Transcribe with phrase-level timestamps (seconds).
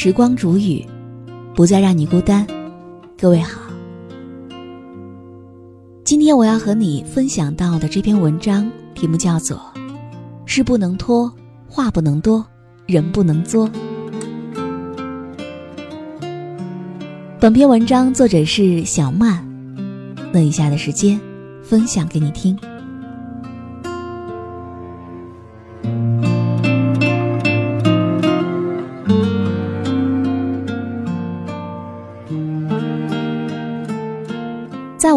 [0.00, 0.86] 时光煮雨，
[1.56, 2.46] 不再让你孤单。
[3.20, 3.60] 各位好，
[6.04, 9.56] 今天我要和你分享到的这篇文章题目叫做
[10.46, 11.28] 《事不能拖，
[11.66, 12.46] 话不能多，
[12.86, 13.68] 人不能作》。
[17.40, 19.44] 本篇文章作者是小曼，
[20.30, 21.20] 那以下的时间
[21.60, 22.56] 分享给你听。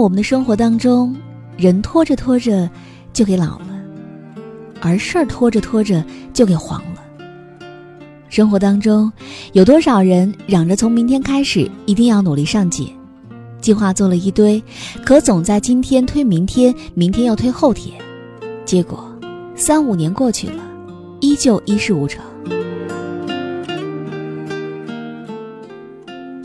[0.01, 1.15] 我们的生活当中，
[1.55, 2.67] 人拖着拖着
[3.13, 3.67] 就给老了，
[4.81, 7.03] 而事儿拖着拖着就给黄了。
[8.27, 9.13] 生活当中，
[9.53, 12.91] 有多少人嚷着从明天开始一定要努力上进，
[13.61, 14.59] 计划做了一堆，
[15.05, 17.95] 可总在今天推明天，明天又推后天，
[18.65, 19.07] 结果
[19.55, 20.63] 三五年过去了，
[21.19, 22.23] 依旧一事无成。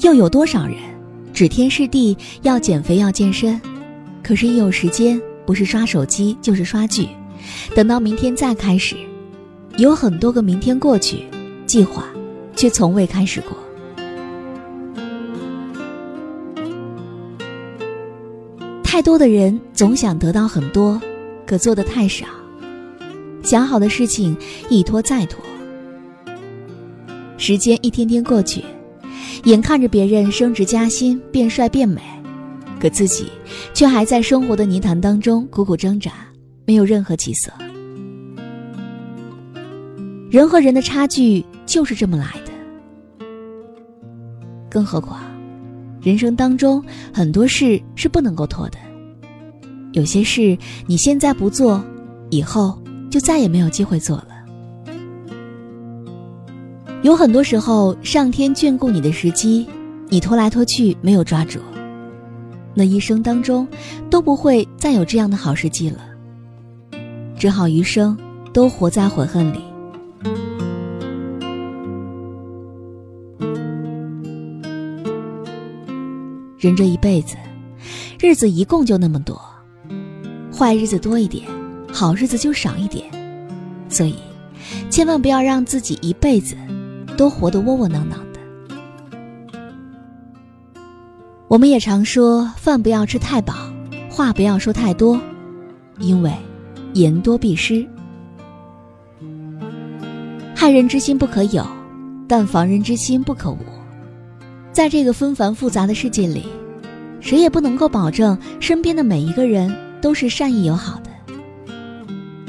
[0.03, 0.77] 又有多少人？
[1.37, 3.61] 指天誓地要减肥要健身，
[4.23, 7.07] 可是，一有时间不是刷手机就是刷剧，
[7.75, 8.97] 等到明天再开始，
[9.77, 11.25] 有很多个明天过去，
[11.67, 12.07] 计划
[12.57, 13.55] 却从未开始过。
[18.83, 20.99] 太多的人总想得到很多，
[21.47, 22.25] 可做的太少，
[23.43, 24.35] 想好的事情
[24.71, 25.45] 一拖再拖，
[27.37, 28.65] 时间一天天过去。
[29.47, 32.03] 眼看着别人升职加薪、变帅变美，
[32.81, 33.31] 可自己
[33.73, 36.11] 却还在生活的泥潭当中苦苦挣扎，
[36.65, 37.53] 没有任何起色。
[40.29, 42.51] 人和人的差距就是这么来的。
[44.69, 45.21] 更何况，
[46.03, 48.79] 人生当中很多事是不能够拖的，
[49.93, 50.59] 有些事
[50.89, 51.81] 你现在不做，
[52.31, 52.77] 以后
[53.09, 54.36] 就再也没有机会做了。
[57.07, 59.65] 有很多时候，上天眷顾你的时机，
[60.09, 61.61] 你拖来拖去没有抓住，
[62.75, 63.65] 那一生当中
[64.11, 66.01] 都不会再有这样的好时机了，
[67.39, 68.19] 只好余生
[68.53, 69.61] 都活在悔恨里。
[76.59, 77.37] 人这一辈子，
[78.19, 79.41] 日子一共就那么多，
[80.53, 81.45] 坏日子多一点，
[81.93, 83.05] 好日子就少一点，
[83.89, 84.17] 所以
[84.91, 86.57] 千万不要让自己一辈子。
[87.17, 88.41] 都活得窝窝囊囊的。
[91.49, 93.55] 我们也常说，饭不要吃太饱，
[94.11, 95.21] 话不要说太多，
[95.99, 96.33] 因为
[96.93, 97.87] 言多必失。
[100.55, 101.65] 害人之心不可有，
[102.27, 103.59] 但防人之心不可无。
[104.73, 106.47] 在这个纷繁复杂的世界里，
[107.21, 111.11] 谁也不能够保证身边的每一个人都是善意友好的。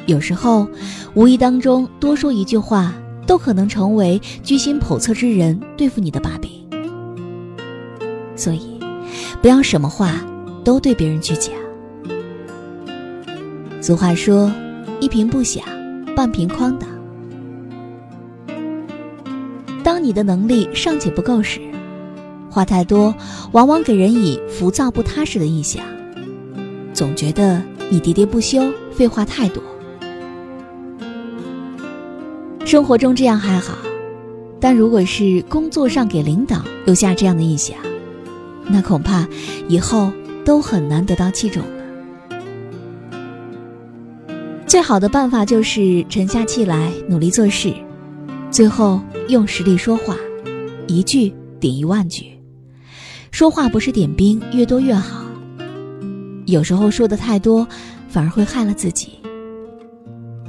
[0.08, 0.68] 有时候，
[1.14, 2.94] 无意当中多说一句话。
[3.28, 6.50] 都可能成为居心叵测之人对付你的把柄，
[8.36, 8.80] 所以
[9.42, 10.20] 不要什么话
[10.64, 11.54] 都对别人去讲。
[13.82, 14.52] 俗话说
[15.00, 15.64] ：“一瓶不响，
[16.16, 16.90] 半瓶哐当。”
[19.84, 21.62] 当你的能力尚且不够时，
[22.50, 23.14] 话太多，
[23.52, 25.84] 往往给人以浮躁不踏实的印象，
[26.94, 29.62] 总觉得你喋喋不休，废话太多。
[32.68, 33.78] 生活中这样还好，
[34.60, 37.78] 但如果是工作上给领导留下这样的印象，
[38.66, 39.26] 那恐怕
[39.70, 40.12] 以后
[40.44, 41.70] 都很难得到器重了。
[44.66, 47.74] 最好的办法就是沉下气来，努力做事，
[48.52, 50.18] 最后用实力说话，
[50.88, 52.26] 一句顶一万句。
[53.32, 55.24] 说话不是点兵，越多越好。
[56.46, 57.66] 有时候说的太多，
[58.10, 59.12] 反而会害了自己。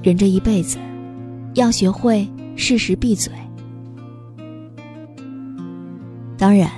[0.02, 0.78] 人这一辈子。
[1.58, 2.26] 要学会
[2.56, 3.32] 适时闭嘴。
[6.38, 6.70] 当然，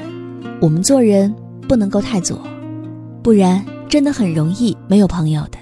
[0.60, 1.34] 我们做人
[1.68, 2.40] 不能够太左，
[3.22, 5.58] 不然真的很容易没有朋友的。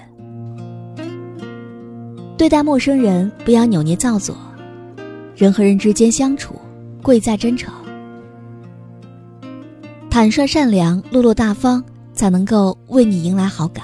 [2.37, 4.35] 对待陌生人不要扭捏造作，
[5.35, 6.55] 人和人之间相处
[7.03, 7.73] 贵在真诚，
[10.09, 11.83] 坦率善良、落落大方，
[12.13, 13.83] 才能够为你迎来好感。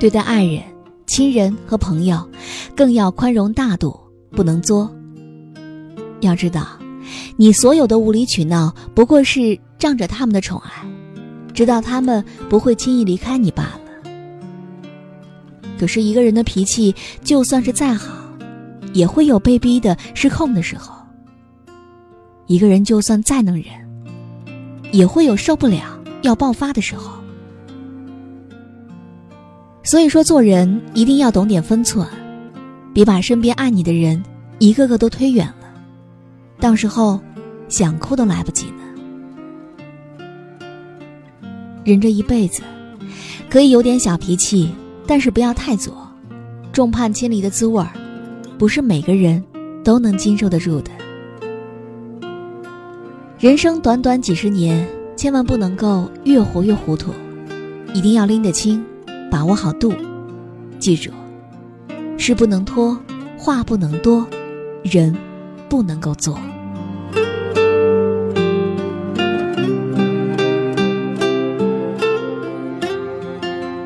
[0.00, 0.62] 对待爱人。
[1.06, 2.29] 亲人和朋友，
[2.80, 3.94] 更要宽容大度，
[4.30, 4.90] 不能作。
[6.20, 6.66] 要知道，
[7.36, 10.88] 你所有的无理取闹，不过是仗着他们的宠爱，
[11.52, 14.10] 知道他们不会轻易离开你罢了。
[15.78, 18.14] 可是，一个人的脾气就算是再好，
[18.94, 21.04] 也会有被逼的失控的时候；
[22.46, 23.66] 一个人就算再能忍，
[24.90, 27.12] 也会有受不了要爆发的时候。
[29.82, 32.08] 所以说，做人一定要懂点分寸，
[32.92, 34.22] 别把身边爱你的人
[34.58, 35.72] 一个个都推远了，
[36.58, 37.20] 到时候
[37.68, 38.82] 想哭都来不及呢。
[41.84, 42.62] 人这一辈子，
[43.48, 44.70] 可以有点小脾气，
[45.06, 46.06] 但是不要太作。
[46.72, 47.90] 众叛亲离的滋味儿，
[48.58, 49.42] 不是每个人
[49.82, 50.90] 都能经受得住的。
[53.38, 57.12] 人生短短几十年，千万不能够越活越糊涂，
[57.94, 58.84] 一定要拎得清，
[59.30, 59.92] 把握好度。
[60.78, 61.10] 记住，
[62.20, 62.94] 事不能拖，
[63.38, 64.26] 话不能多，
[64.82, 65.16] 人
[65.70, 66.34] 不能够做。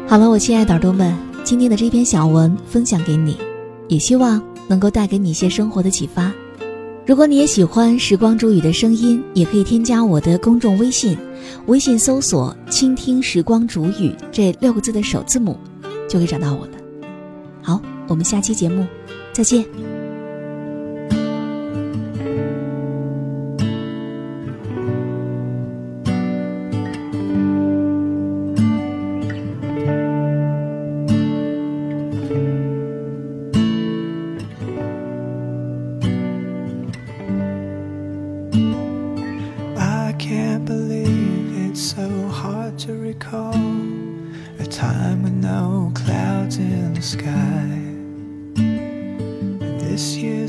[0.08, 3.38] 好了，我亲爱的耳朵们，今天的这篇小文分享给你，
[3.86, 6.32] 也希望能够带给你一些生活的启发。
[7.06, 11.16] 如果你也喜欢时光煮雨的声音，也可以添加我的公众微信，
[11.66, 15.56] 微信搜索“倾听时光煮雨”这六个字的首字母，
[16.08, 16.72] 就可以找到我了。
[17.62, 18.86] 好，我们下期节目
[19.32, 19.94] 再见。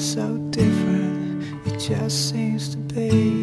[0.05, 3.34] So different, it just seems to be